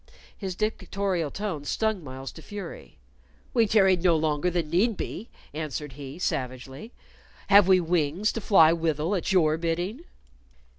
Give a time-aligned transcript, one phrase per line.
[0.35, 2.97] His dictatorial tone stung Myles to fury.
[3.53, 6.91] "We tarried no longer than need be," answered he, savagely.
[7.49, 10.05] "Have we wings to fly withal at your bidding?"